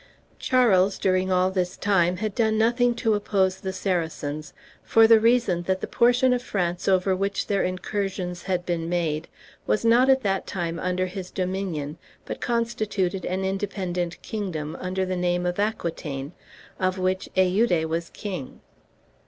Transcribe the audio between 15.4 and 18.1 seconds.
of Aquitaine, of which Eude was